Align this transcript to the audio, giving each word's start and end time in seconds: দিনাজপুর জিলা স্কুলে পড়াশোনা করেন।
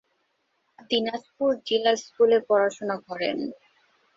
দিনাজপুর 0.89 1.49
জিলা 1.67 1.93
স্কুলে 2.03 2.37
পড়াশোনা 2.47 2.95
করেন। 3.07 3.37